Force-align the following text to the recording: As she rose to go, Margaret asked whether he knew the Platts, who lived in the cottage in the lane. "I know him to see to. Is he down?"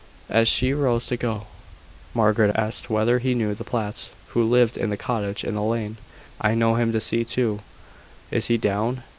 As 0.31 0.47
she 0.47 0.73
rose 0.73 1.05
to 1.05 1.15
go, 1.15 1.45
Margaret 2.15 2.55
asked 2.55 2.89
whether 2.89 3.19
he 3.19 3.35
knew 3.35 3.53
the 3.53 3.63
Platts, 3.63 4.09
who 4.29 4.43
lived 4.43 4.75
in 4.75 4.89
the 4.89 4.97
cottage 4.97 5.43
in 5.43 5.53
the 5.53 5.61
lane. 5.61 5.97
"I 6.41 6.55
know 6.55 6.73
him 6.73 6.91
to 6.93 6.99
see 6.99 7.23
to. 7.23 7.59
Is 8.31 8.47
he 8.47 8.57
down?" 8.57 9.03